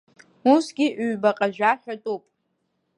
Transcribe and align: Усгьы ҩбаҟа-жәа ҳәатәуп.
Усгьы 0.51 0.87
ҩбаҟа-жәа 1.09 1.71
ҳәатәуп. 1.81 2.23